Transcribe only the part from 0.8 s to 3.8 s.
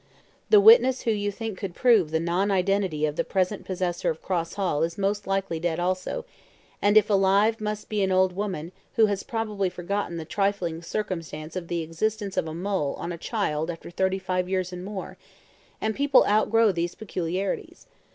who you think could prove the non identity of the present